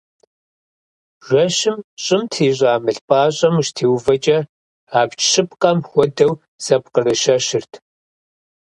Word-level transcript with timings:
Жэщым 1.27 1.77
щӏым 2.03 2.21
трищӏа 2.31 2.73
мыл 2.83 2.97
пӏащӏэм 3.07 3.55
ущытеувэкӏэ 3.59 4.37
абдж 4.99 5.23
щыпкъэм 5.31 5.77
хуэдэу 5.89 6.31
зэпкъырыщэщырт. 6.65 7.71